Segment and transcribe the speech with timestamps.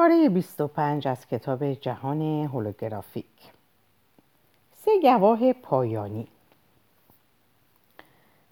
[0.00, 3.52] پاره 25 از کتاب جهان هولوگرافیک.
[4.72, 6.28] سه گواه پایانی.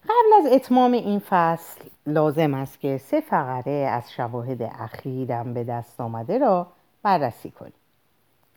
[0.03, 6.01] قبل از اتمام این فصل لازم است که سه فقره از شواهد اخیرم به دست
[6.01, 6.67] آمده را
[7.03, 7.73] بررسی کنیم.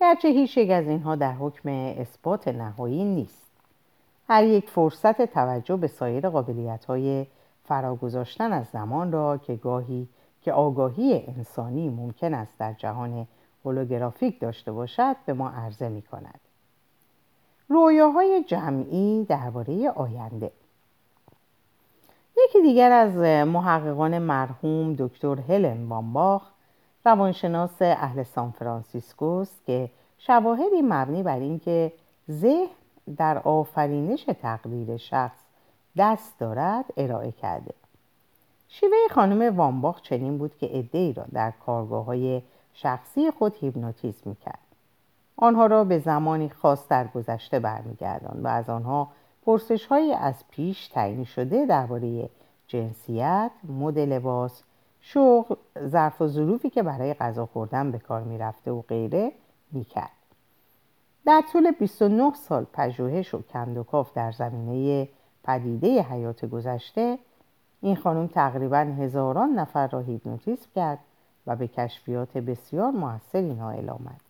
[0.00, 3.52] گرچه هیچ یک از اینها در حکم اثبات نهایی نیست.
[4.28, 7.26] هر یک فرصت توجه به سایر قابلیت های
[7.64, 10.08] فراگذاشتن از زمان را که گاهی
[10.42, 13.26] که آگاهی انسانی ممکن است در جهان
[13.64, 16.40] هولوگرافیک داشته باشد به ما عرضه می کند.
[17.68, 20.50] رویاهای جمعی درباره آینده
[22.36, 23.16] یکی دیگر از
[23.48, 26.50] محققان مرحوم دکتر هلن بامباخ
[27.04, 31.92] روانشناس اهل سان فرانسیسکوست که شواهدی مبنی بر اینکه
[32.30, 32.68] ذهن
[33.16, 35.38] در آفرینش تقدیر شخص
[35.96, 37.74] دست دارد ارائه کرده
[38.74, 42.42] شیوه خانم وانباخ چنین بود که ای را در کارگاه های
[42.74, 44.58] شخصی خود هیپنوتیزم می‌کرد
[45.36, 49.08] آنها را به زمانی خاص در گذشته برمیگردان و از آنها
[49.46, 52.28] پرسش هایی از پیش تعیین شده درباره
[52.66, 54.62] جنسیت، مد لباس،
[55.00, 55.54] شغل،
[55.86, 59.32] ظرف و ظروفی که برای غذا خوردن به کار می‌رفته و غیره
[59.72, 60.10] می‌کرد.
[61.26, 65.08] در طول 29 سال پژوهش و کندوکاف در زمینه
[65.44, 67.18] پدیده حیات گذشته
[67.82, 70.98] این خانم تقریبا هزاران نفر را هیپنوتیزم کرد
[71.46, 74.20] و به کشفیات بسیار موثری نائل آمد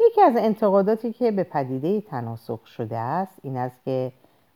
[0.00, 4.12] یکی از انتقاداتی که به پدیده تناسخ شده است این است که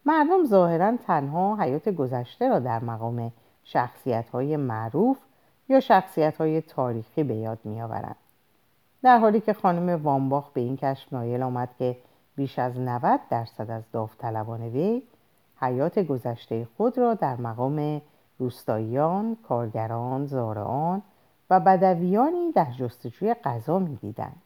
[0.07, 3.33] مردم ظاهرا تنها حیات گذشته را در مقام
[3.65, 5.19] شخصیت های معروف
[5.69, 8.17] یا شخصیت های تاریخی به یاد می آورند.
[9.03, 11.97] در حالی که خانم وانباخ به این کشف نایل آمد که
[12.37, 15.03] بیش از 90 درصد از داوطلبان وی
[15.61, 18.03] حیات گذشته خود را در مقام
[18.39, 21.03] روستاییان، کارگران، زارعان
[21.51, 24.43] و بدویانی در جستجوی غذا می‌دیدند.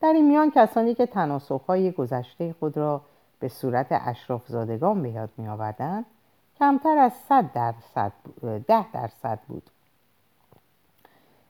[0.00, 3.00] در این میان کسانی که تناسخهای گذشته خود را
[3.40, 6.04] به صورت اشراف زادگان به یاد می آوردن،
[6.58, 8.12] کمتر از 100 درصد
[8.66, 9.70] ده درصد بود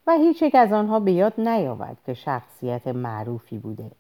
[0.06, 3.91] و هیچ یک از آنها به یاد نیاورد که شخصیت معروفی بوده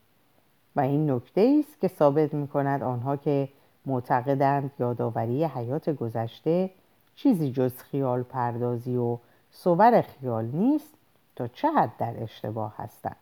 [0.76, 3.48] و این نکته است که ثابت می کند آنها که
[3.86, 6.70] معتقدند یادآوری حیات گذشته
[7.14, 9.18] چیزی جز خیال پردازی و
[9.50, 10.94] صور خیال نیست
[11.36, 13.16] تا چه حد در اشتباه هستند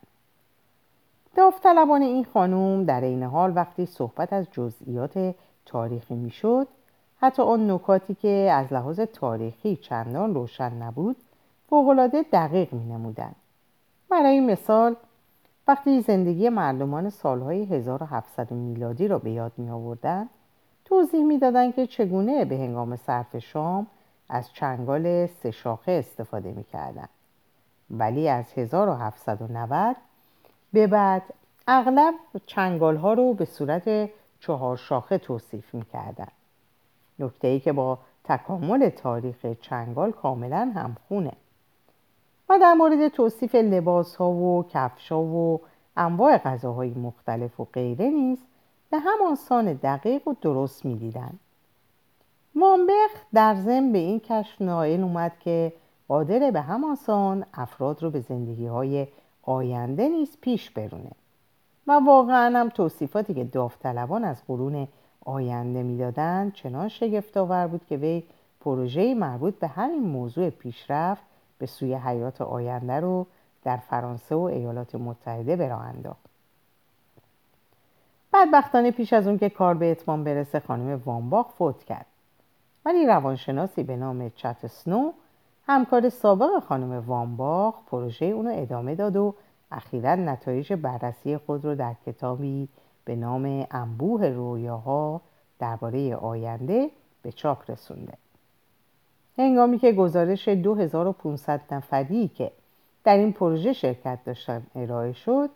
[1.35, 6.67] داوطلبان این خانوم در این حال وقتی صحبت از جزئیات تاریخی می‌شد
[7.21, 11.15] حتی آن نکاتی که از لحاظ تاریخی چندان روشن نبود
[11.69, 13.31] فوقالعاده دقیق می نمودن.
[14.09, 14.95] برای مثال
[15.67, 20.29] وقتی زندگی مردمان سالهای 1700 میلادی را به یاد می آوردن
[20.95, 23.87] توضیح می‌دادند که چگونه به هنگام صرف شام
[24.29, 27.09] از چنگال سه شاخه استفاده می‌کردند
[27.89, 29.95] ولی از 1790
[30.73, 31.21] به بعد
[31.67, 32.13] اغلب
[32.45, 36.31] چنگال ها رو به صورت چهار شاخه توصیف می‌کردند
[37.19, 41.33] نکته ای که با تکامل تاریخ چنگال کاملا همخونه.
[42.49, 45.61] و در مورد توصیف لباس ها و کفش ها و
[45.97, 48.45] انواع غذاهای مختلف و غیره نیست
[48.95, 51.39] به همان سان دقیق و درست می‌دیدند
[52.55, 55.73] وامبخ در ضمن به این کشف نائل اومد که
[56.07, 59.07] قادر به همان سان افراد رو به زندگی های
[59.43, 61.11] آینده نیز پیش برونه.
[61.87, 64.87] و واقعا هم توصیفاتی که داوطلبان از قرون
[65.25, 68.23] آینده می‌دادند چنان شگفتآور بود که وی
[68.59, 71.23] پروژه مربوط به همین موضوع پیشرفت
[71.57, 73.25] به سوی حیات آینده رو
[73.63, 76.24] در فرانسه و ایالات متحده به راه انداخت.
[78.35, 82.05] بدبختانه پیش از اون که کار به اتمام برسه خانم وانباخ فوت کرد.
[82.85, 85.11] ولی روانشناسی به نام چت سنو
[85.67, 89.35] همکار سابق خانم وانباخ پروژه اونو ادامه داد و
[89.71, 92.67] اخیرا نتایج بررسی خود رو در کتابی
[93.05, 95.21] به نام انبوه رویاها
[95.59, 96.89] درباره آینده
[97.21, 98.13] به چاپ رسونده.
[99.37, 102.51] هنگامی که گزارش 2500 نفری که
[103.03, 105.49] در این پروژه شرکت داشتن ارائه شد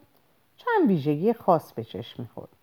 [0.57, 2.58] چند ویژگی خاص به چشم می‌خورد.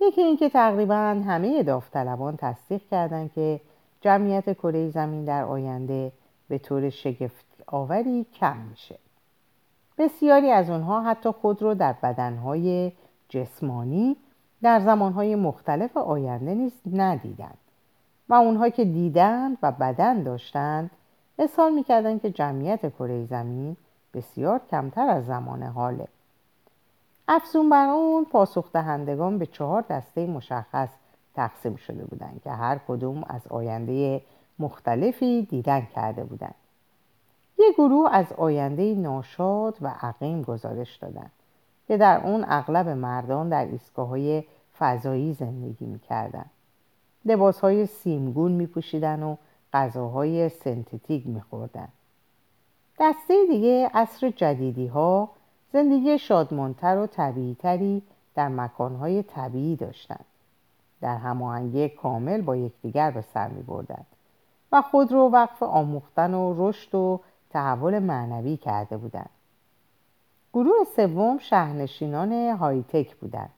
[0.00, 3.60] یکی اینکه تقریبا همه داوطلبان تصدیق کردند که
[4.00, 6.12] جمعیت کره زمین در آینده
[6.48, 8.98] به طور شگفت آوری کم میشه.
[9.98, 12.92] بسیاری از اونها حتی خود رو در بدنهای
[13.28, 14.16] جسمانی
[14.62, 17.58] در زمانهای مختلف آینده نیز ندیدند
[18.28, 20.90] و اونها که دیدند و بدن داشتند
[21.38, 23.76] اظهار می‌کردند که جمعیت کره زمین
[24.14, 26.08] بسیار کمتر از زمان حاله.
[27.32, 30.88] افزون بر اون پاسخ دهندگان به چهار دسته مشخص
[31.34, 34.22] تقسیم شده بودند که هر کدوم از آینده
[34.58, 36.54] مختلفی دیدن کرده بودند.
[37.58, 41.30] یک گروه از آینده ناشاد و عقیم گزارش دادند
[41.88, 44.44] که در اون اغلب مردان در ایستگاه های
[44.78, 46.50] فضایی زندگی می‌کردند.
[47.24, 48.68] لباس های سیمگون می
[49.02, 49.36] و
[49.72, 51.88] غذاهای سنتتیک میخوردن
[53.00, 55.30] دسته دیگه عصر جدیدی ها
[55.72, 58.02] زندگی شادمانتر و طبیعیتری
[58.34, 60.24] در مکانهای طبیعی داشتند.
[61.00, 63.64] در هماهنگی کامل با یکدیگر به سر می
[64.72, 67.20] و خود رو وقف آموختن و رشد و
[67.50, 69.30] تحول معنوی کرده بودند.
[70.52, 73.50] گروه سوم شهرنشینان هایتک بودند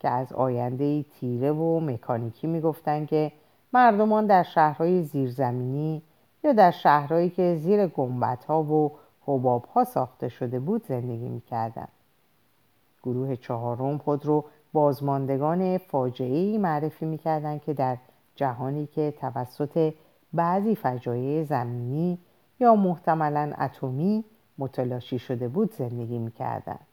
[0.00, 3.32] که از آینده تیره و مکانیکی می‌گفتند که
[3.72, 6.02] مردمان در شهرهای زیرزمینی
[6.44, 8.92] یا در شهرهایی که زیر گنبدها و
[9.26, 11.92] حبابها ساخته شده بود زندگی می‌کردند.
[13.02, 17.96] گروه چهارم خود رو بازماندگان فاجعه معرفی می‌کردند که در
[18.34, 19.94] جهانی که توسط
[20.32, 22.18] بعضی فجایع زمینی
[22.60, 24.24] یا محتملا اتمی
[24.58, 26.86] متلاشی شده بود زندگی می‌کردند.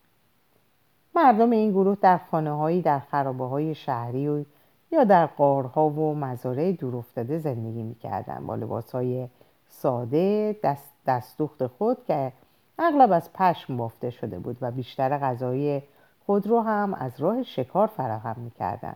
[1.16, 4.44] مردم این گروه در خانه هایی در خرابه های شهری و
[4.92, 8.46] یا در قارها و مزارع دورافتاده زندگی می‌کردند.
[8.46, 9.28] با لباس های
[9.68, 12.32] ساده دست دستوخت خود که
[12.80, 15.82] اغلب از پشم بافته شده بود و بیشتر غذای
[16.26, 18.96] خود رو هم از راه شکار فراهم می‌کردن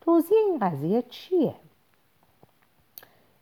[0.00, 1.54] توضیح این قضیه چیه؟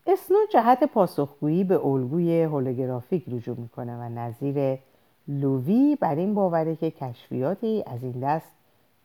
[0.06, 4.78] اسنو جهت پاسخگویی به الگوی هولوگرافیک رجوع می‌کنه و نظیر
[5.28, 8.50] لووی بر این باوره که کشفیاتی از این دست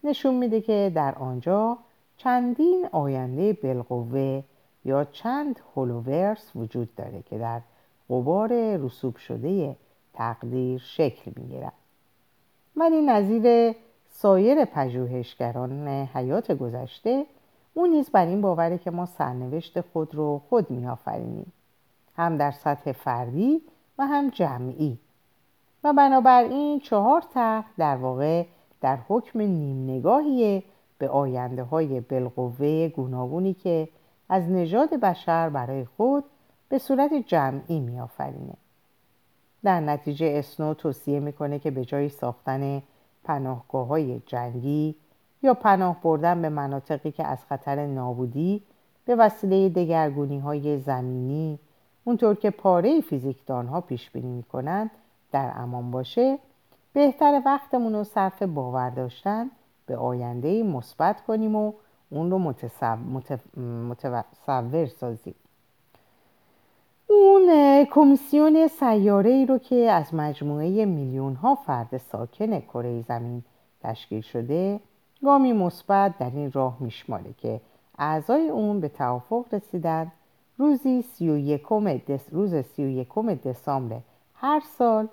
[0.03, 1.77] نشون میده که در آنجا
[2.17, 4.43] چندین آینده بالقوه
[4.85, 7.61] یا چند هولوورس وجود داره که در
[8.09, 9.75] قبار رسوب شده
[10.13, 11.73] تقدیر شکل می‌گیرد.
[12.75, 13.75] ولی نظیر
[14.09, 17.25] سایر پژوهشگران حیات گذشته
[17.73, 21.51] اون نیز بر این باوره که ما سرنوشت خود رو خود میآفرینیم.
[22.17, 23.61] هم در سطح فردی
[23.97, 24.99] و هم جمعی.
[25.83, 28.45] و بنابراین چهار طرح در واقع
[28.81, 30.63] در حکم نیم نگاهی
[30.97, 33.89] به آینده های بالقوه گوناگونی که
[34.29, 36.23] از نژاد بشر برای خود
[36.69, 38.53] به صورت جمعی میآفرینه.
[39.63, 42.83] در نتیجه اسنو توصیه می‌کنه که به جای ساختن
[43.23, 44.95] پناهگاه های جنگی
[45.43, 48.63] یا پناه بردن به مناطقی که از خطر نابودی
[49.05, 51.59] به وسیله دگرگونی های زمینی
[52.03, 54.91] اونطور که پاره فیزیکدان ها پیش بینی می‌کنند
[55.31, 56.37] در امان باشه
[56.93, 59.51] بهتر وقتمون رو صرف باور داشتن
[59.85, 61.73] به آینده مثبت کنیم و
[62.09, 62.39] اون رو
[63.59, 65.35] متصور سازیم.
[67.11, 73.43] اون کمیسیون سیاره ای رو که از مجموعه میلیون ها فرد ساکن کره زمین
[73.81, 74.79] تشکیل شده
[75.23, 77.61] گامی مثبت در این راه میشماره که
[77.97, 80.11] اعضای اون به توافق رسیدن.
[80.57, 83.99] روزی سی و دس روز سی و یکم دسامبر
[84.33, 85.07] هر سال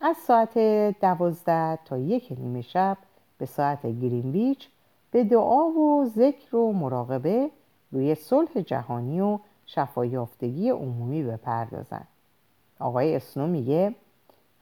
[0.00, 0.58] از ساعت
[1.00, 2.96] دوازده تا یک نیمه شب
[3.38, 4.68] به ساعت گرینویچ
[5.10, 7.50] به دعا و ذکر و مراقبه
[7.92, 9.38] روی صلح جهانی و
[9.74, 12.08] شفایافتگی عمومی بپردازند
[12.78, 13.94] آقای اسنو میگه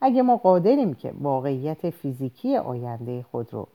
[0.01, 3.67] اگه ما قادریم که واقعیت فیزیکی آینده خود رو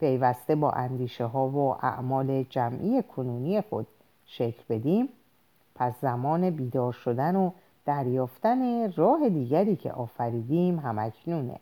[0.00, 3.86] پیوسته با اندیشه ها و اعمال جمعی کنونی خود
[4.26, 5.08] شکل بدیم
[5.74, 7.50] پس زمان بیدار شدن و
[7.84, 11.60] دریافتن راه دیگری که آفریدیم همکنونه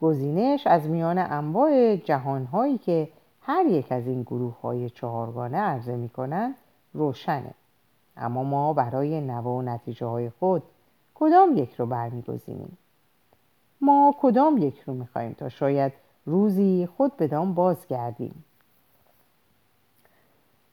[0.00, 3.08] گزینش از میان انواع جهانهایی که
[3.40, 6.54] هر یک از این گروه های چهارگانه عرضه می کنند
[6.94, 7.54] روشنه.
[8.16, 10.62] اما ما برای نوع و نتیجه های خود
[11.14, 12.78] کدام یک رو برمیگزینیم؟
[13.80, 15.92] ما کدام یک رو می‌خواهیم تا شاید
[16.26, 18.44] روزی خود بدان بازگردیم؟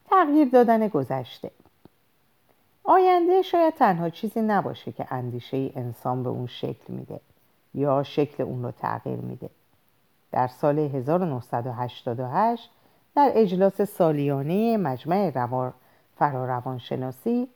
[0.10, 1.51] تغییر دادن گذشته.
[2.84, 7.19] آینده شاید تنها چیزی نباشه که اندیشه انسان به اون شکل میده
[7.74, 9.50] یا شکل اون رو تغییر میده.
[10.31, 12.72] در سال 1988
[13.15, 15.29] در اجلاس سالیانه مجمع
[16.20, 17.48] فراروانشناسی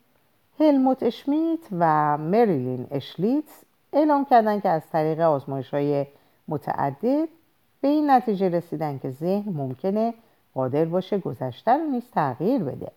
[0.60, 3.52] هلموت اشمیت و مریلین اشلیتز
[3.94, 6.06] اعلام کردند که از طریق آزمایش های
[6.48, 7.28] متعدد
[7.82, 10.14] به این نتیجه رسیدن که ذهن ممکنه
[10.54, 12.92] قادر باشه گذشته رو نیز تغییر بده.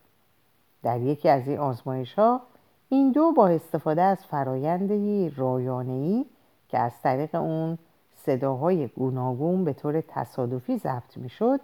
[0.83, 2.41] در یکی از این آزمایش ها
[2.89, 6.25] این دو با استفاده از فرایندی رایانه‌ای
[6.69, 7.79] که از طریق اون
[8.17, 11.61] صداهای گوناگون به طور تصادفی ضبط می‌شد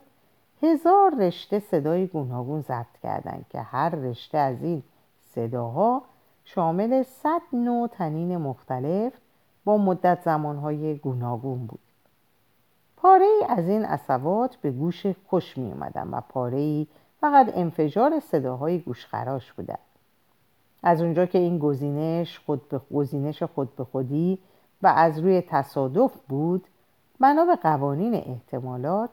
[0.62, 4.82] هزار رشته صدای گوناگون ضبط کردند که هر رشته از این
[5.34, 6.02] صداها
[6.44, 9.12] شامل صد نوع تنین مختلف
[9.64, 11.80] با مدت زمانهای گوناگون بود.
[12.96, 16.86] پاره ای از این اصوات به گوش خوش می اومدن و پاره ای
[17.20, 19.78] فقط انفجار صداهای گوشخراش بودند
[20.82, 24.38] از اونجا که این گزینش خود به گزینش خود به خودی
[24.82, 26.64] و از روی تصادف بود
[27.20, 29.10] بنا به قوانین احتمالات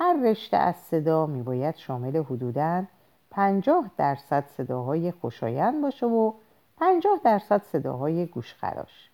[0.00, 2.84] هر رشته از صدا میباید شامل حدوداً
[3.30, 6.32] 50 درصد صداهای خوشایند باشه و
[6.76, 9.10] 50 درصد صداهای گوشخراش.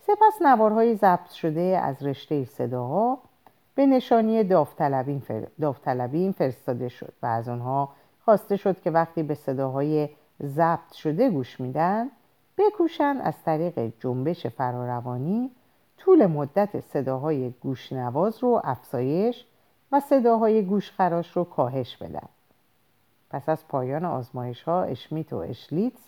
[0.00, 3.18] سپس نوارهای ضبط شده از رشته صداها
[3.74, 4.44] به نشانی
[5.58, 7.88] داوطلبین فرستاده شد و از آنها
[8.24, 10.08] خواسته شد که وقتی به صداهای
[10.42, 12.10] ضبط شده گوش میدن
[12.58, 15.50] بکوشن از طریق جنبش فراروانی
[15.98, 19.46] طول مدت صداهای گوشنواز رو افزایش
[19.92, 22.28] و صداهای گوشخراش رو کاهش بدن.
[23.30, 26.00] پس از پایان آزمایش ها اشمیت و اشلیتز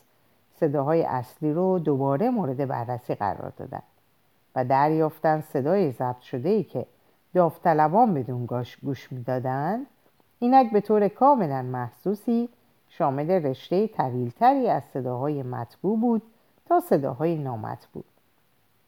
[0.60, 3.82] صداهای اصلی رو دوباره مورد بررسی قرار دادن
[4.56, 6.86] و دریافتن صدای ضبط شده ای که
[7.34, 8.46] داوطلبان بدون
[8.82, 9.86] گوش می‌دادند
[10.38, 12.48] اینک به طور کاملا محسوسی
[12.88, 16.22] شامل رشته طویلتری از صداهای مطبوع بود
[16.66, 18.04] تا صداهای نامطبوع.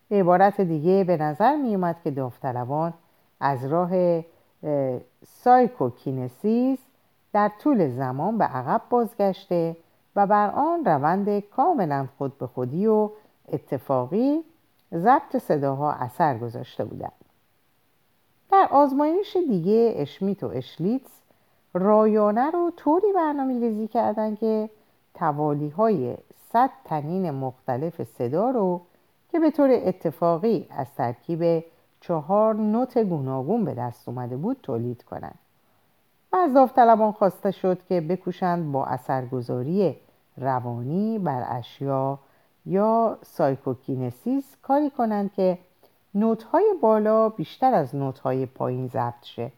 [0.08, 2.94] به عبارت دیگه به نظر می اومد که داوطلبان
[3.40, 4.20] از راه
[5.26, 6.78] psychokinesis
[7.32, 9.76] در طول زمان به عقب بازگشته
[10.16, 13.10] و بر آن روند کاملا خود به خودی و
[13.52, 14.44] اتفاقی
[14.94, 17.12] ضبط صداها اثر گذاشته بودند.
[18.52, 21.10] در آزمایش دیگه اشمیت و اشلیتز
[21.74, 24.70] رایانه رو طوری برنامه ریزی کردن که
[25.14, 26.16] توالی های
[26.52, 28.80] صد طنین مختلف صدا رو
[29.32, 31.64] که به طور اتفاقی از ترکیب
[32.06, 35.38] چهار نوت گوناگون به دست اومده بود تولید کنند.
[36.32, 39.96] و از داوطلبان خواسته شد که بکوشند با اثرگذاری
[40.36, 42.18] روانی بر اشیا
[42.66, 45.58] یا psychokinesis کاری کنند که
[46.14, 49.52] نوتهای بالا بیشتر از نوتهای پایین ضبط شه.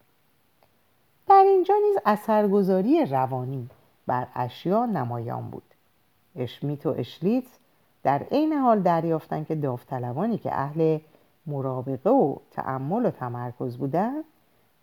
[1.29, 3.69] در اینجا نیز اثرگذاری روانی
[4.07, 5.75] بر اشیا نمایان بود.
[6.37, 7.45] اشمیت و اشلیت
[8.03, 10.99] در عین حال دریافتند که داوطلبانی که اهل
[11.47, 14.25] مرابقه و تعمل و تمرکز بودند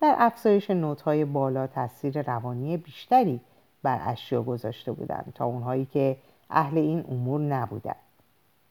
[0.02, 3.42] در افزایش نوتهای بالا تاثیر روانی بیشتری
[3.84, 6.18] بر اشیا گذاشته بودند تا اونهایی که
[6.50, 7.96] اهل این امور نبودند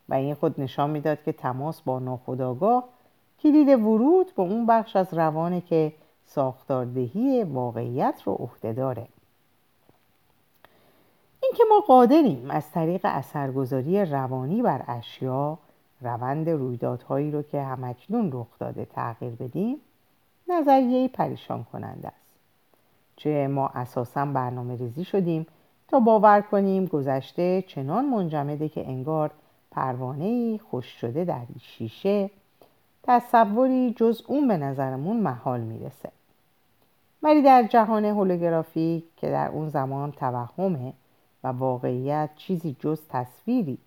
[0.08, 2.84] و این خود نشان می‌داد که تماس با ناخودآگاه
[3.42, 5.92] کلید ورود به اون بخش از روانه که
[6.26, 9.06] ساختاردهی واقعیت رو عهده داره.
[11.42, 15.58] اینکه ما قادریم از طریق اثرگذاری روانی بر اشیا
[16.02, 19.76] روند رویدادهایی رو که همکنون رخ داده تغییر بدیم
[20.48, 22.16] نظریه پریشان کننده است.
[23.16, 25.46] چه ما اساسا برنامه ریزی شدیم
[25.88, 29.30] تا باور کنیم گذشته چنان منجمده که انگار
[29.70, 32.30] پروانه خوش شده در شیشه
[33.02, 36.10] تصوری جز اون به نظرمون محال می‌رسه.
[37.22, 40.92] ولی در جهان هولوگرافی که در اون زمان توهمه
[41.44, 43.78] و واقعیت چیزی جز تصویری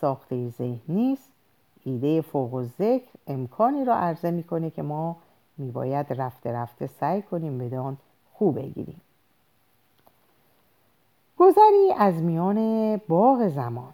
[0.00, 1.31] ساخته ذهن نیست
[1.84, 5.16] ایده فوق و ذکر امکانی را عرضه می‌کنه که ما
[5.58, 7.96] میباید رفته رفته سعی کنیم بدان
[8.34, 9.00] خوب بگیریم.
[11.38, 13.92] گذری از میان باغ زمان.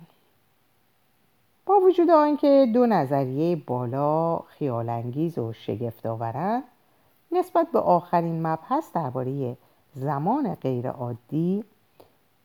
[1.67, 6.63] با وجود آنکه دو نظریه بالا خیالانگیز و شگفت آورند
[7.33, 9.57] نسبت به آخرین مبحث درباره
[9.95, 11.65] زمان غیرعادی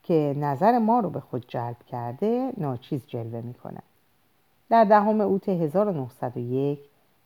[0.04, 3.80] که نظر ما رو به خود جلب کرده ناچیز جلوه می‌کنه
[4.74, 6.80] در دهم اوت 1901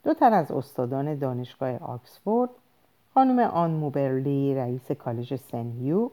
[0.03, 2.49] دو تن از استادان دانشگاه آکسفورد
[3.13, 6.09] خانم آن موبرلی رئیس کالج سنیو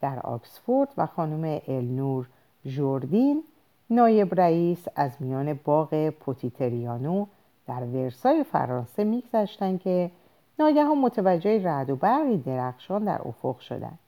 [0.00, 2.28] در آکسفورد و خانم النور
[2.66, 3.42] جوردین
[3.90, 7.26] نایب رئیس از میان باغ پوتیتریانو
[7.66, 10.10] در ورسای فرانسه میگذشتند که
[10.58, 13.98] ناگهان متوجه رعد و برقی درخشان در افق شدند.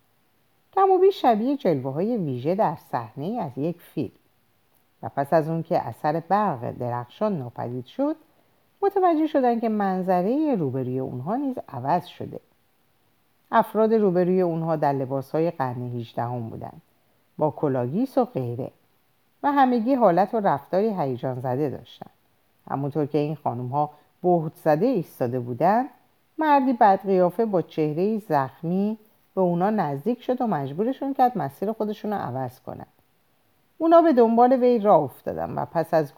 [0.74, 4.19] کم و بیش شبیه جلوه های ویژه در صحنه از یک فیلم.
[5.02, 8.16] و پس از اون که اثر برق درخشان ناپدید شد
[8.82, 12.40] متوجه شدن که منظره روبروی اونها نیز عوض شده.
[13.52, 16.82] افراد روبروی اونها در لباسهای قرن 18 هم بودند
[17.38, 18.70] با کلاگیس و غیره
[19.42, 22.10] و همگی حالت و رفتاری هیجان زده داشتند
[22.70, 23.90] همونطور که این خانم ها
[24.22, 25.88] بهت زده ایستاده بودند
[26.38, 28.98] مردی بدقیافه با چهره زخمی
[29.34, 32.92] به اونا نزدیک شد و مجبورشون کرد مسیر خودشون رو عوض کنند
[33.82, 36.14] اونا به دنبال وی راه افتادن و پس از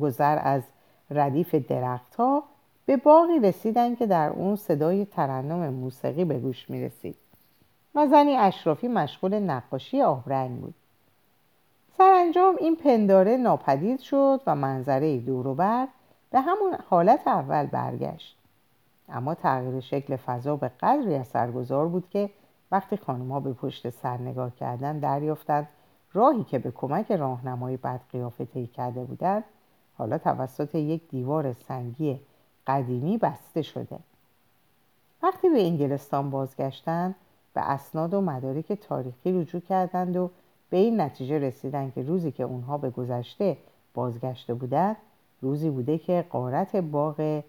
[0.00, 0.62] گذر از
[1.10, 2.42] ردیف درختها
[2.86, 7.16] به باقی رسیدن که در اون صدای ترنم موسیقی به گوش می رسید
[7.94, 10.74] و زنی اشرافی مشغول نقاشی آبرنگ بود.
[11.98, 15.88] سرانجام این پنداره ناپدید شد و منظره دوروبر
[16.30, 18.36] به همون حالت اول برگشت.
[19.08, 22.30] اما تغییر شکل فضا به قدری اثرگذار بود که
[22.72, 25.68] وقتی خانمها به پشت سر نگاه کردن دریافتند
[26.12, 29.44] راهی که به کمک راهنمای بدقیافه طی کرده بودند
[29.98, 32.20] حالا توسط یک دیوار سنگی
[32.66, 33.98] قدیمی بسته شده.
[35.22, 37.14] وقتی به انگلستان بازگشتند
[37.54, 40.30] به اسناد و مدارک تاریخی رجوع کردند و
[40.70, 43.56] به این نتیجه رسیدند که روزی که اونها به گذشته
[43.94, 44.96] بازگشته بودند
[45.40, 47.42] روزی بوده که قارت باغ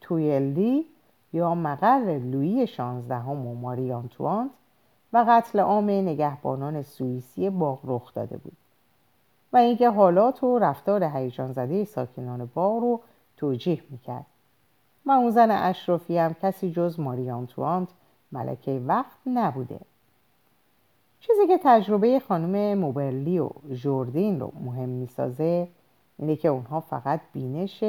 [0.00, 0.86] تویلی
[1.32, 4.50] یا مقر لویی شانزدهم و ماری آنتوانت
[5.12, 8.56] و قتل عام نگهبانان سوئیسی باغ رخ داده بود.
[9.52, 13.00] و اینکه حالات و رفتار هیجان زده ساکنان باغ رو
[13.36, 14.26] توجیه می‌کرد.
[15.06, 17.88] و اون زن اشرافی هم کسی جز ماری آنتوانت
[18.32, 19.80] ملکه وقت نبوده.
[21.20, 25.68] چیزی که تجربه خانم موبرلی و جوردین رو مهم می‌سازه
[26.18, 27.84] اینه که اونها فقط بینش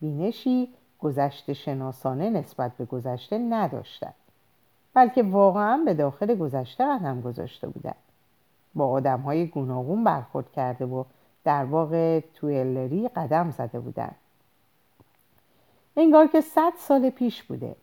[0.00, 0.68] بینشی
[1.00, 4.14] گذشته شناسانه نسبت به گذشته نداشتند
[4.98, 7.94] بلکه واقعا به داخل گذشته قدم گذاشته بودند
[8.74, 11.04] با آدم های گوناگون برخورد کرده و
[11.44, 14.16] در واقع تویلری قدم زده بودند
[15.96, 17.76] انگار که صد سال پیش بوده.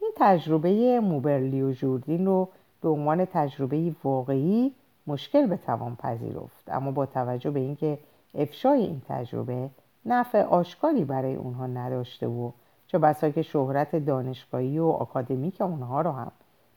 [0.00, 2.48] این تجربه موبرلی و جوردین رو
[2.82, 4.74] به عنوان تجربه واقعی
[5.06, 6.68] مشکل به توان پذیرفت.
[6.68, 7.98] اما با توجه به اینکه
[8.34, 9.70] افشای این تجربه
[10.04, 12.50] نفع آشکاری برای اونها نداشته و
[12.86, 16.32] چه بسا که شهرت دانشگاهی و آکادمیک اونها رو هم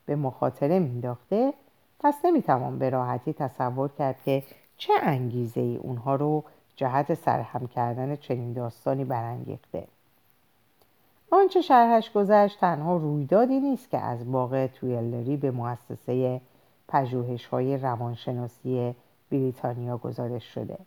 [0.09, 1.53] به مخاطره مینداخته
[1.99, 4.43] پس نمی‌توان به راحتی تصور کرد که
[4.77, 6.43] چه انگیزه ای اونها رو
[6.75, 9.87] جهت سرهم کردن چنین داستانی برانگیخته.
[11.31, 16.41] آنچه شرحش گذشت تنها رویدادی نیست که از باغ تویلری به مؤسسه
[16.87, 18.95] پژوهش های روانشناسی
[19.31, 20.77] بریتانیا گزارش شده.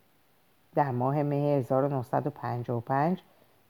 [0.74, 3.22] در ماه مه 1955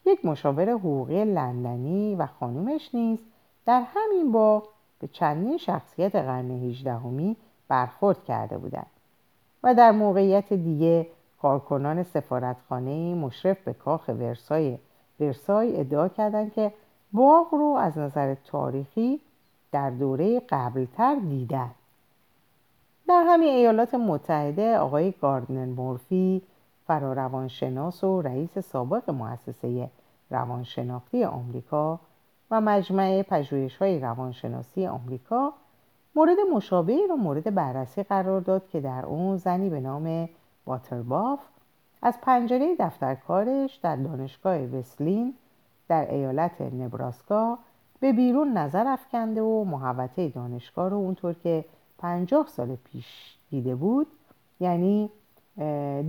[0.05, 3.19] یک مشاور حقوقی لندنی و خانومش نیز
[3.67, 4.72] در همین باغ
[5.03, 7.37] به چندین شخصیت قرن هجدهمی
[7.69, 8.87] برخورد کرده بودند
[9.63, 11.07] و در موقعیت دیگه
[11.43, 14.79] کارکنان سفارتخانه مشرف به کاخ ورسای
[15.21, 16.73] ورسای ادعا کردند که
[17.13, 19.21] باغ رو از نظر تاریخی
[19.73, 21.71] در دوره قبلتر دیدن.
[23.09, 26.43] در همین ایالات متحده آقای گاردنر مورفی
[26.87, 29.91] فراروانشناس و رئیس سابق مؤسسه
[30.31, 32.01] روانشناختی آمریکا
[32.53, 35.53] و مجمع پژوهش های روانشناسی آمریکا
[36.15, 40.29] مورد مشابهی را مورد بررسی قرار داد که در اون زنی به نام
[40.67, 41.41] واترباف
[42.03, 45.35] از پنجره دفتر کارش در دانشگاه وسلین
[45.89, 47.59] در ایالت نبراسکا
[48.01, 51.65] به بیرون نظر افکنده و محوطه دانشگاه رو اونطور که
[51.99, 54.07] پنجاه سال پیش دیده بود
[54.61, 55.11] یعنی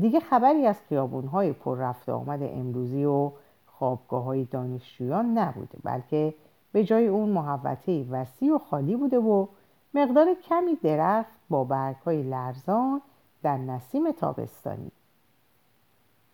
[0.02, 3.32] دیگه خبری از خیابونهای پر رفت آمد امروزی و
[3.80, 6.34] خوابگاه های دانشجویان نبوده بلکه
[6.72, 9.48] به جای اون محوطه وسیع و خالی بوده و
[9.94, 13.02] مقدار کمی درخت با برگ های لرزان
[13.44, 14.92] در نسیم تابستانی.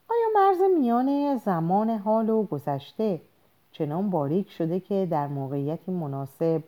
[0.09, 3.21] آیا مرز میان زمان حال و گذشته
[3.71, 6.63] چنان باریک شده که در موقعیتی مناسب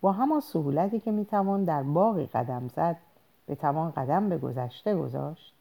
[0.00, 2.96] با همان سهولتی که می‌توان در باقی قدم زد
[3.48, 5.54] بتوان قدم به گذشته گذاشت؟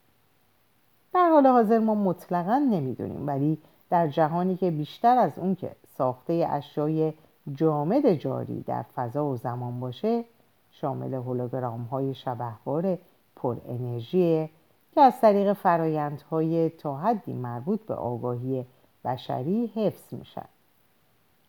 [1.13, 3.57] در حال حاضر ما مطلقا نمی‌دونیم ولی
[3.89, 7.13] در جهانی که بیشتر از اون که ساخته اشیای
[7.53, 10.23] جامد جاری در فضا و زمان باشه
[10.71, 12.97] شامل هولوگرام های شبهوار
[13.35, 14.49] پر انرژی
[14.95, 18.65] که از طریق فرایندهای تا حدی مربوط به آگاهی
[19.05, 20.45] بشری حفظ میشن.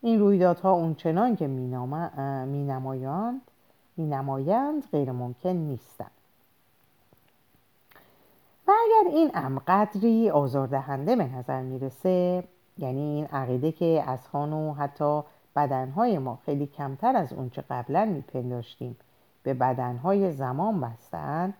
[0.02, 3.40] این رویدادها اونچنان که مینمایند
[3.96, 6.10] مینمایند غیر ممکن نیستند
[8.68, 12.44] و اگر این امر قدری آزاردهنده به نظر می‌رسه
[12.78, 15.22] یعنی این عقیده که از و حتی
[15.56, 18.96] بدنهای ما خیلی کمتر از اونچه قبلا میپنداشتیم
[19.42, 21.54] به بدنهای زمان بستند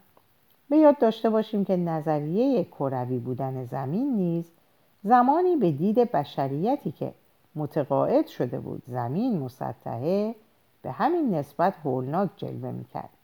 [0.71, 4.53] به یاد داشته باشیم که نظریه کروی بودن زمین نیز
[5.05, 7.13] زمانی به دید بشریتی که
[7.55, 10.35] متقاعد شده بود زمین مسطحه
[10.83, 13.16] به همین نسبت هولناک جلوه می‌کرد.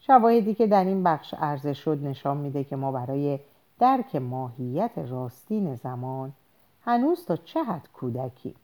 [0.00, 3.38] شواهدی که در این بخش عرضه شد نشان میده که ما برای
[3.78, 6.32] درک ماهیت راستین زمان
[6.84, 8.54] هنوز تا چه حد کودکی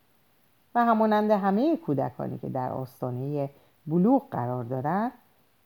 [0.75, 3.51] و همانند همه کودکانی که در آستانه
[3.87, 5.13] بلوغ قرار دارند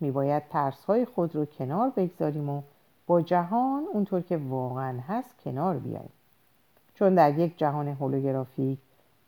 [0.00, 2.62] میباید ترسهای خود رو کنار بگذاریم و
[3.06, 6.12] با جهان اونطور که واقعا هست کنار بیاییم.
[6.94, 8.78] چون در یک جهان هولوگرافیک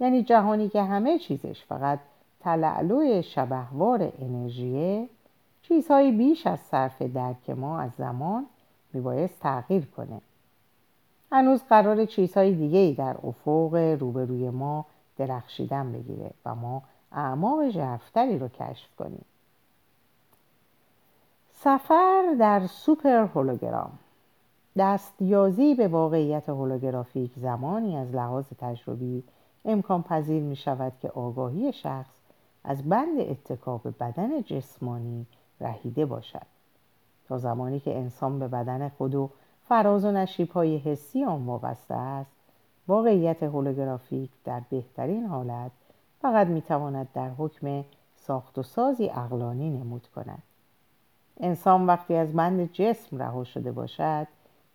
[0.01, 1.99] یعنی جهانی که همه چیزش فقط
[2.41, 5.09] تلعلو شبهوار انرژیه
[5.63, 8.47] چیزهایی بیش از صرف درک ما از زمان
[8.93, 10.21] میبایست تغییر کنه.
[11.33, 18.39] هنوز قرار چیزهای دیگه ای در افق روبروی ما درخشیدن بگیره و ما اعماق ژرفتری
[18.39, 19.25] رو کشف کنیم.
[21.53, 23.99] سفر در سوپر هولوگرام.
[24.77, 29.23] دستیازی به واقعیت هولوگرافیک زمانی از لحاظ تجربی
[29.65, 32.15] امکان پذیر می شود که آگاهی شخص
[32.65, 35.27] از بند اتکاب بدن جسمانی
[35.61, 36.47] رهیده باشد.
[37.29, 39.31] تا زمانی که انسان به بدن خود و
[39.69, 42.31] فراز و نشیب های حسی آن وابسته است
[42.89, 45.71] واقعیت هولوگرافیک در بهترین حالت
[46.23, 47.85] فقط می تواند در حکم
[48.17, 50.43] ساخت و سازی اقلانی نمود کند.
[51.41, 54.27] انسان وقتی از بند جسم رها شده باشد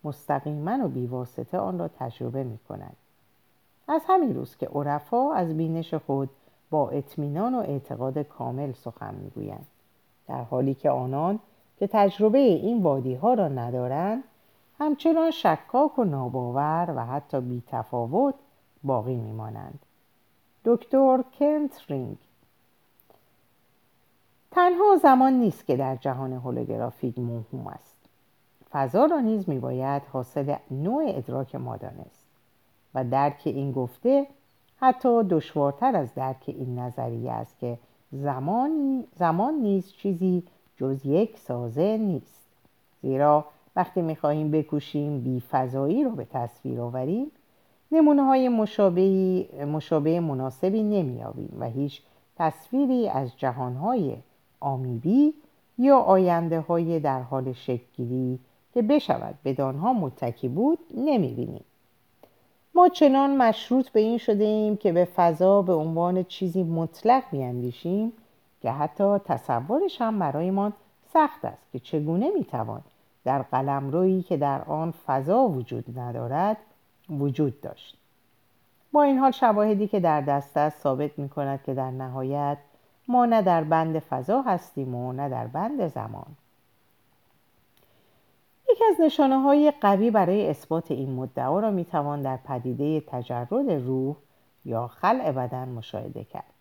[0.03, 2.95] مستقیما و بیواسطه آن را تجربه می کند
[3.87, 6.29] از همین روز که عرفا از بینش خود
[6.69, 9.65] با اطمینان و اعتقاد کامل سخن می‌گویند.
[10.27, 11.39] در حالی که آنان
[11.79, 14.23] که تجربه این وادی ها را ندارند
[14.79, 18.35] همچنان شکاک و ناباور و حتی بیتفاوت
[18.83, 19.79] باقی میمانند.
[20.65, 22.17] دکتر کنت رینگ
[24.51, 27.97] تنها زمان نیست که در جهان هولوگرافیک موهوم است.
[28.71, 32.25] فضا را نیز میباید حاصل نوع ادراک ما دانست
[32.95, 34.27] و درک این گفته
[34.79, 37.77] حتی دشوارتر از درک این نظریه است که
[38.11, 40.43] زمان, زمان نیز چیزی
[40.77, 42.47] جز یک سازه نیست.
[43.01, 47.31] زیرا وقتی می‌خواهیم بکوشیم بی فضایی رو به تصویر آوریم
[47.91, 48.49] نمونه های
[49.65, 52.01] مشابه مناسبی نمیابیم و هیچ
[52.37, 54.15] تصویری از جهانهای
[54.59, 55.33] آمیبی
[55.77, 58.39] یا آینده های در حال شکلگیری
[58.73, 61.63] که بشود به دانها متکی بود نمی‌بینیم.
[62.77, 68.13] ما چنان مشروط به این شده ایم که به فضا به عنوان چیزی مطلق بیاندیشیم
[68.61, 70.73] که حتی تصورش هم برایمان
[71.13, 72.81] سخت است که چگونه می‌توان
[73.25, 76.57] در قلمرویی که در آن فضا وجود ندارد
[77.09, 77.97] وجود داشت.
[78.91, 82.57] با این حال شواهدی که در دست است ثابت می کند که در نهایت
[83.07, 86.27] ما نه در بند فضا هستیم و نه در بند زمان.
[88.69, 93.53] یکی از نشانه های قوی برای اثبات این مدعا را می توان در پدیده تجرد
[93.53, 94.15] روح
[94.65, 96.53] یا خلع بدن مشاهده کرد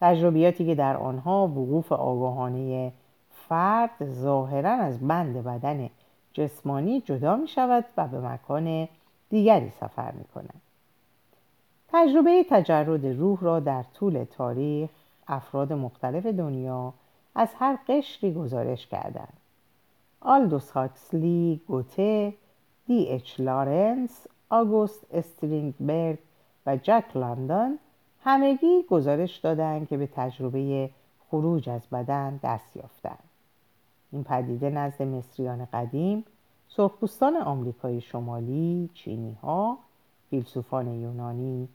[0.00, 2.92] تجربیاتی که در آنها وقوف آگاهانه
[3.48, 5.90] فرد ظاهرا از بند بدن
[6.32, 8.88] جسمانی جدا می شود و به مکان
[9.30, 10.60] دیگری سفر می کند.
[11.92, 14.90] تجربه تجرد روح را در طول تاریخ
[15.28, 16.94] افراد مختلف دنیا
[17.34, 19.43] از هر قشری گزارش کردند.
[20.24, 22.34] آلدوس هاکسلی، گوته،
[22.86, 26.18] دی اچ لارنس، آگوست استرینگبرگ
[26.66, 27.78] و جک لندن
[28.20, 30.90] همگی گزارش دادند که به تجربه
[31.30, 33.24] خروج از بدن دست یافتند.
[34.12, 36.24] این پدیده نزد مصریان قدیم
[36.68, 39.78] سرخپوستان آمریکای شمالی، چینی ها،
[40.30, 41.68] فیلسوفان یونانی،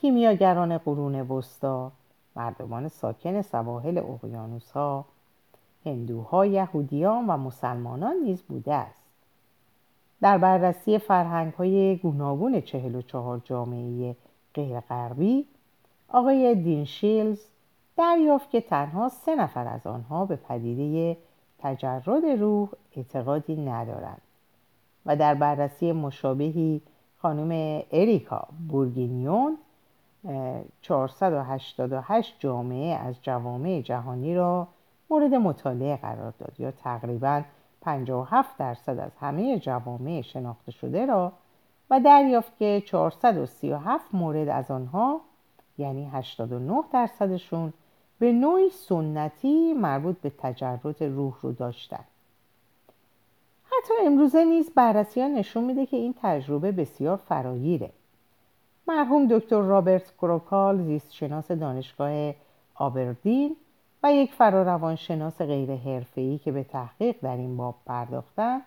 [0.00, 1.92] کیمیاگران قرون وسطا،
[2.36, 5.04] مردمان ساکن سواحل اقیانوس ها،
[5.86, 9.02] هندوها، یهودیان و مسلمانان نیز بوده است.
[10.20, 14.16] در بررسی فرهنگ های گوناگون چهل و چهار جامعه
[14.54, 15.46] غیر غربی
[16.08, 17.40] آقای دین شیلز
[17.96, 21.16] دریافت که تنها سه نفر از آنها به پدیده
[21.58, 24.22] تجرد روح اعتقادی ندارند
[25.06, 26.82] و در بررسی مشابهی
[27.18, 29.58] خانم اریکا بورگینیون
[30.82, 34.68] 488 جامعه از جوامع جهانی را
[35.10, 37.42] مورد مطالعه قرار داد یا تقریبا
[37.80, 41.32] 57 درصد از همه جوامع شناخته شده را
[41.90, 45.20] و دریافت که 437 مورد از آنها
[45.78, 47.72] یعنی 89 درصدشون
[48.18, 52.04] به نوعی سنتی مربوط به تجرد روح رو داشتن.
[53.64, 57.90] حتی امروزه نیز بررسی ها نشون میده که این تجربه بسیار فراگیره.
[58.88, 62.34] مرحوم دکتر رابرت کروکال زیستشناس دانشگاه
[62.74, 63.56] آبردین
[64.06, 68.60] و یک فراروانشناس غیر حرفه‌ای که به تحقیق در این باب پرداختن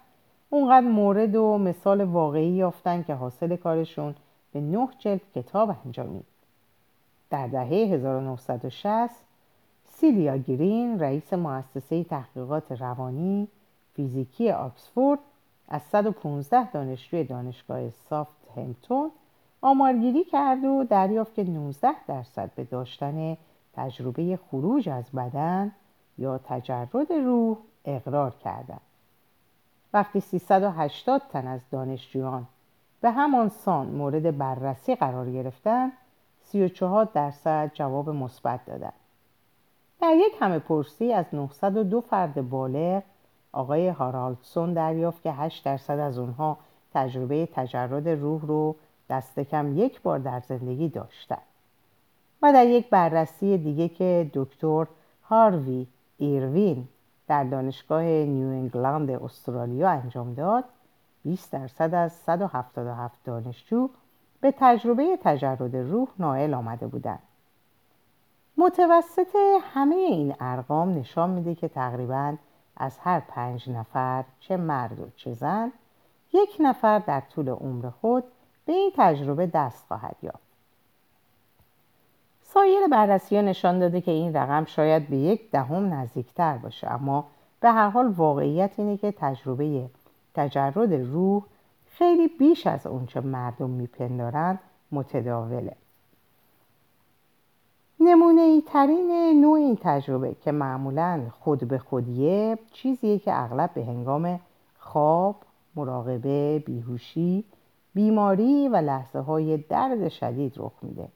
[0.49, 4.15] اونقدر مورد و مثال واقعی یافتن که حاصل کارشون
[4.53, 6.25] به نه جلد کتاب انجامید
[7.29, 9.09] در دهه 1960
[9.85, 13.47] سیلیا گرین رئیس مؤسسه تحقیقات روانی
[13.95, 15.19] فیزیکی آکسفورد
[15.67, 19.11] از 115 دانشجوی دانشگاه سافت همتون
[19.61, 23.37] آمارگیری کرد و دریافت که 19 درصد به داشتن
[23.73, 25.71] تجربه خروج از بدن
[26.17, 28.81] یا تجرد روح اقرار کردند.
[29.93, 32.47] وقتی 380 تن از دانشجویان
[33.01, 35.91] به همان سان مورد بررسی قرار گرفتند
[36.41, 38.93] 34 درصد جواب مثبت دادند
[40.01, 43.03] در یک همه پرسی از 902 فرد بالغ
[43.51, 46.57] آقای هارالدسون دریافت که 8 درصد از اونها
[46.93, 48.75] تجربه تجرد روح رو
[49.09, 51.41] دست کم یک بار در زندگی داشتند
[52.41, 54.85] و در یک بررسی دیگه که دکتر
[55.23, 56.87] هاروی ایروین
[57.27, 60.63] در دانشگاه نیو انگلند استرالیا انجام داد
[61.23, 63.89] 20 درصد از 177 دانشجو
[64.41, 67.19] به تجربه تجرد روح نائل آمده بودند.
[68.57, 69.35] متوسط
[69.73, 72.35] همه این ارقام نشان میده که تقریبا
[72.77, 75.71] از هر پنج نفر چه مرد و چه زن
[76.33, 78.23] یک نفر در طول عمر خود
[78.65, 80.48] به این تجربه دست خواهد یافت.
[82.53, 87.25] سایر بررسی نشان داده که این رقم شاید به یک دهم نزدیکتر باشه اما
[87.59, 89.89] به هر حال واقعیت اینه که تجربه
[90.33, 91.43] تجرد روح
[91.85, 94.59] خیلی بیش از اونچه مردم میپندارند
[94.91, 95.75] متداوله
[97.99, 103.85] نمونه ای ترین نوع این تجربه که معمولا خود به خودیه چیزیه که اغلب به
[103.85, 104.39] هنگام
[104.79, 105.35] خواب،
[105.75, 107.43] مراقبه، بیهوشی،
[107.93, 111.07] بیماری و لحظه های درد شدید رخ میده.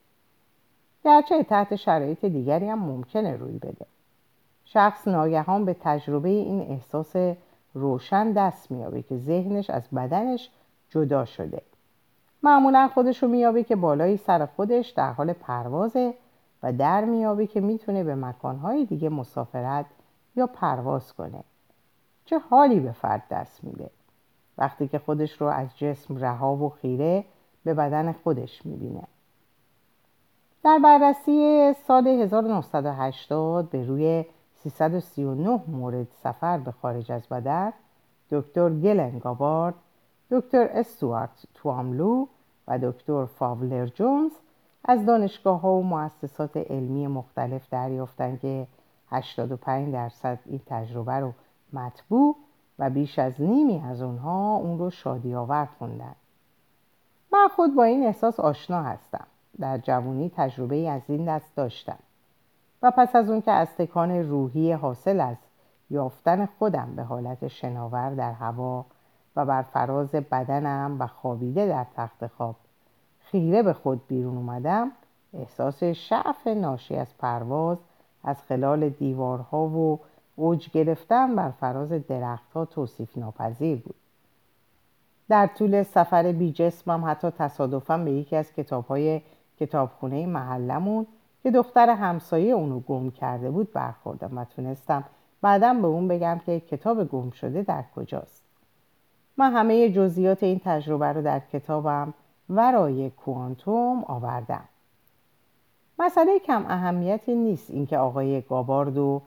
[1.04, 3.86] گرچه تحت شرایط دیگری هم ممکنه روی بده.
[4.64, 7.16] شخص ناگهان به تجربه این احساس
[7.74, 10.50] روشن دست میابه که ذهنش از بدنش
[10.90, 11.62] جدا شده.
[12.42, 16.14] معمولا خودش رو میابه که بالای سر خودش در حال پروازه
[16.62, 19.86] و در میابه که می‌تونه به مکانهای دیگه مسافرت
[20.36, 21.44] یا پرواز کنه
[22.24, 23.90] چه حالی به فرد دست میده
[24.58, 27.24] وقتی که خودش رو از جسم رها و خیره
[27.64, 29.02] به بدن خودش می‌بینه
[30.64, 34.24] در بررسی سال 1980 به روی
[34.54, 37.72] 339 مورد سفر به خارج از بدن
[38.30, 39.74] دکتر گلن گابارد،
[40.30, 42.26] دکتر استوارت تواملو
[42.68, 44.32] و دکتر فاولر جونز
[44.84, 48.66] از دانشگاه ها و مؤسسات علمی مختلف دریافتند که
[49.10, 51.32] 85 درصد این تجربه رو
[51.72, 52.36] مطبوع
[52.78, 56.14] و بیش از نیمی از اونها اون رو شادی آور خوندن.
[57.32, 59.26] من خود با این احساس آشنا هستم.
[59.60, 61.98] در جوانی تجربه از این دست داشتم
[62.82, 65.36] و پس از اون که از تکان روحی حاصل از
[65.90, 68.84] یافتن خودم به حالت شناور در هوا
[69.36, 72.56] و بر فراز بدنم و خوابیده در تخت خواب
[73.20, 74.90] خیره به خود بیرون اومدم
[75.34, 77.78] احساس شعف ناشی از پرواز
[78.24, 80.00] از خلال دیوارها و
[80.36, 83.94] اوج گرفتن بر فراز درختها توصیف ناپذیر بود.
[85.28, 89.20] در طول سفر بی جسمم حتی تصادفا به یکی از کتاب های
[89.60, 91.06] کتابخونه محلمون
[91.42, 95.04] که دختر همسایه اونو گم کرده بود برخوردم و تونستم
[95.42, 98.44] بعدم به اون بگم که کتاب گم شده در کجاست.
[99.36, 102.14] من همه جزئیات این تجربه رو در کتابم
[102.50, 104.64] ورای کوانتوم آوردم.
[105.98, 109.22] مسئله کم اهمیتی نیست اینکه آقای گابارد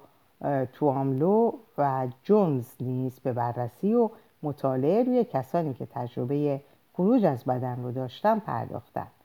[0.73, 4.09] تواملو و جونز نیز به بررسی و
[4.43, 6.61] مطالعه روی کسانی که تجربه
[6.93, 9.16] خروج از بدن رو داشتن پرداختند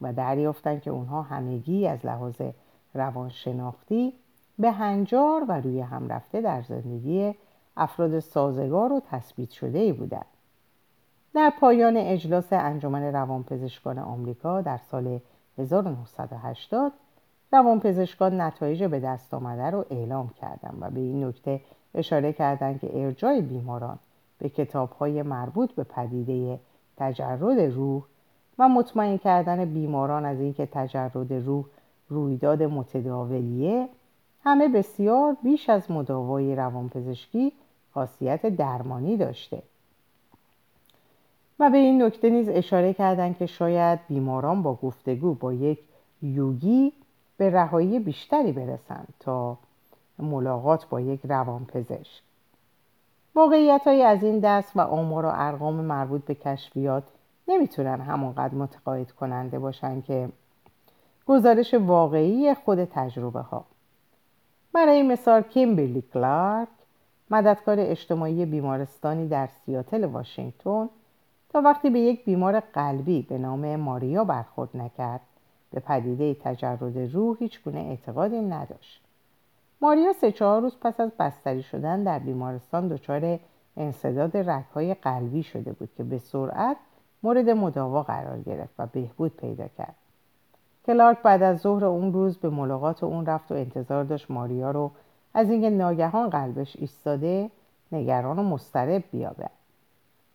[0.00, 2.40] و دریافتند که اونها همگی از لحاظ
[2.94, 4.12] روانشناختی
[4.58, 7.34] به هنجار و روی هم رفته در زندگی
[7.76, 10.26] افراد سازگار و تثبیت شده ای بودند.
[11.34, 15.20] در پایان اجلاس انجمن روانپزشکان آمریکا در سال
[15.58, 16.92] 1980
[17.52, 21.60] روانپزشکان نتایج به دست آمده رو اعلام کردند و به این نکته
[21.94, 23.98] اشاره کردند که ارجای بیماران
[24.38, 26.60] به کتابهای مربوط به پدیده
[26.96, 28.02] تجرد روح
[28.58, 31.64] و مطمئن کردن بیماران از اینکه تجرد روح
[32.08, 33.88] رویداد متداولیه
[34.44, 37.52] همه بسیار بیش از مداوای روانپزشکی
[37.94, 39.62] خاصیت درمانی داشته.
[41.60, 45.78] و به این نکته نیز اشاره کردند که شاید بیماران با گفتگو با یک
[46.22, 46.92] یوگی
[47.36, 49.56] به رهایی بیشتری برسند تا
[50.18, 52.22] ملاقات با یک روانپزشک.
[53.34, 57.02] واقعیت از این دست و آمار و ارقام مربوط به کشفیات
[57.48, 60.28] نمی‌تونن همانقدر متقاعد کننده باشن که
[61.26, 63.64] گزارش واقعی خود تجربه ها.
[64.72, 66.68] برای مثال کیمبرلی کلارک
[67.30, 70.88] مددکار اجتماعی بیمارستانی در سیاتل واشنگتن
[71.48, 75.20] تا وقتی به یک بیمار قلبی به نام ماریا برخورد نکرد
[75.70, 79.04] به پدیده تجرد روح هیچ گونه اعتقادی نداشت.
[79.80, 83.38] ماریا سه چهار روز پس از بستری شدن در بیمارستان دچار
[83.76, 86.76] انصداد رگهای قلبی شده بود که به سرعت
[87.24, 89.94] مورد مداوا قرار گرفت و بهبود پیدا کرد.
[90.86, 94.90] کلارک بعد از ظهر اون روز به ملاقات اون رفت و انتظار داشت ماریا رو
[95.34, 97.50] از اینکه ناگهان قلبش ایستاده
[97.92, 99.50] نگران و مضطرب بیابد.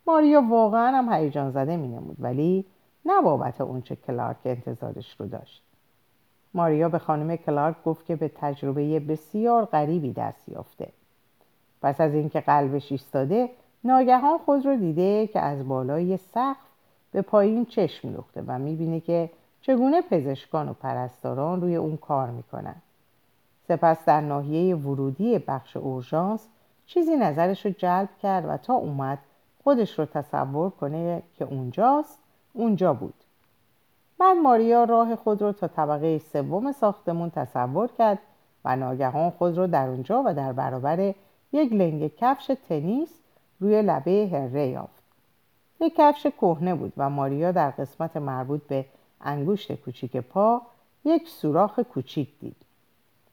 [0.06, 2.64] ماریا واقعا هم هیجان زده می نمود ولی
[3.04, 5.62] نه بابت اونچه کلارک انتظارش رو داشت.
[6.54, 10.88] ماریا به خانم کلارک گفت که به تجربه بسیار غریبی دست یافته.
[11.82, 13.50] پس از اینکه قلبش ایستاده
[13.84, 16.69] ناگهان خود رو دیده که از بالای سقف
[17.12, 22.76] به پایین چشم دوخته و می‌بینه که چگونه پزشکان و پرستاران روی اون کار می‌کنن.
[23.68, 26.48] سپس در ناحیه ورودی بخش اورژانس
[26.86, 29.18] چیزی نظرش رو جلب کرد و تا اومد
[29.64, 32.18] خودش رو تصور کنه که اونجاست
[32.52, 33.14] اونجا بود.
[34.18, 38.18] بعد ماریا راه خود رو تا طبقه سوم ساختمون تصور کرد
[38.64, 41.14] و ناگهان خود رو در اونجا و در برابر
[41.52, 43.20] یک لنگ کفش تنیس
[43.60, 44.99] روی لبه هره یافت.
[45.80, 48.84] یک کفش کهنه بود و ماریا در قسمت مربوط به
[49.20, 50.62] انگشت کوچیک پا
[51.04, 52.56] یک سوراخ کوچیک دید.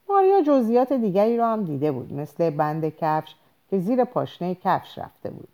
[0.08, 3.34] ماریا جزئیات دیگری را هم دیده بود مثل بند کفش
[3.70, 5.48] که زیر پاشنه کفش رفته بود.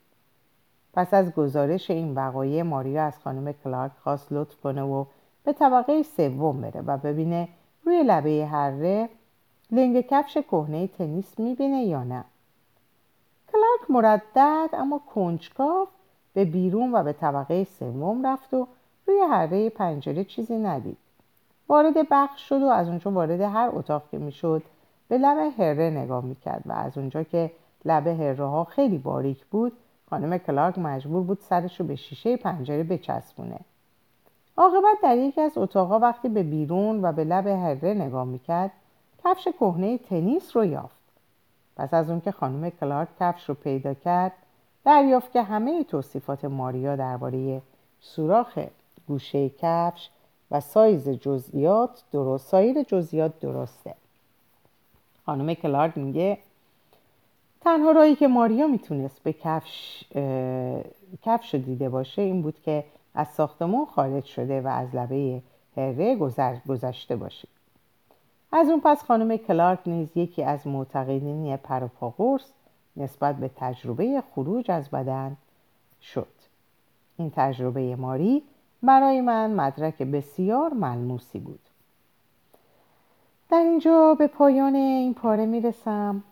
[0.93, 5.05] پس از گزارش این وقایع ماریا از خانم کلارک خواست لطف کنه و
[5.43, 7.47] به طبقه سوم بره و ببینه
[7.83, 9.09] روی لبه هره
[9.71, 12.23] لنگ کفش کهنه تنیس می‌بینه یا نه.
[13.51, 15.87] کلارک مردد اما کنجکاو
[16.35, 18.67] به بیرون و به طبقه سوم رفت و
[19.07, 20.97] روی هره پنجره چیزی ندید.
[21.69, 24.63] وارد بخش شد و از اونجا وارد هر اتاق که می‌شد
[25.07, 27.51] به لب هره نگاه می‌کرد و از اونجا که
[27.85, 29.71] لبه هره ها خیلی باریک بود
[30.09, 33.59] خانم کلارک مجبور بود سرش رو به شیشه پنجره بچسبونه.
[34.57, 38.71] عاقبت در یکی از اتاقها وقتی به بیرون و به لب هره نگاه می‌کرد
[39.23, 40.95] کفش کهنه تنیس رو یافت.
[41.77, 44.33] پس از اون که خانم کلارک کفش رو پیدا کرد
[44.85, 47.61] دریافت که همه توصیفات ماریا درباره
[48.01, 48.59] سوراخ
[49.07, 50.09] گوشه کفش
[50.51, 53.95] و سایز جزئیات درست سایر جزئیات درسته.
[55.25, 56.37] خانم کلارک میگه
[57.61, 60.03] تنها رایی که ماریا می‌تونست به کفش
[61.23, 62.83] کفش دیده باشه این بود که
[63.15, 65.41] از ساختمون خارج شده و از لبه
[65.77, 66.15] هره
[66.67, 67.47] گذشته باشه.
[68.51, 72.51] از اون پس خانم کلارک نیز یکی از معتقدین پروپاگورس
[72.97, 75.37] نسبت به تجربه خروج از بدن
[76.01, 76.27] شد.
[77.17, 78.43] این تجربه ماری
[78.83, 81.59] برای من مدرک بسیار ملموسی بود.
[83.49, 86.23] در اینجا به پایان این پاره می‌رسم.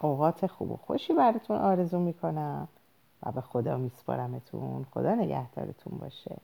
[0.00, 2.68] اوقات خوب و خوشی براتون آرزو می‌کنم
[3.22, 4.86] و به خدا میسپارمتون.
[4.94, 6.36] خدا نگهدارتون باشه.